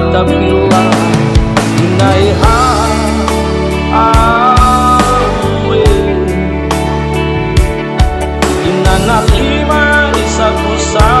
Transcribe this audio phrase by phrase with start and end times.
[0.00, 0.82] matapila
[1.84, 2.58] inaiha
[3.94, 5.84] awe.
[8.68, 9.82] Inanakima
[10.26, 11.19] isakusaa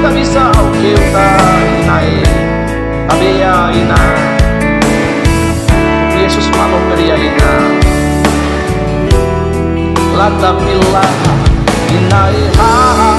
[0.00, 0.98] camisa bisa que eu
[1.82, 2.22] inae
[3.08, 4.00] abia ina.
[6.16, 7.52] Yesus malo peria ya, ina.
[10.16, 11.12] Lata pilah
[11.92, 13.11] inae ha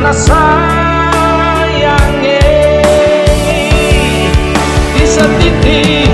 [0.00, 1.68] sana sayangi
[4.96, 6.09] di setitik